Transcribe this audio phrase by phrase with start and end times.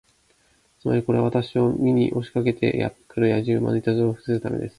[0.79, 4.69] つまり、これは私を見に押しかけて来るやじ馬のいたずらを防ぐためです。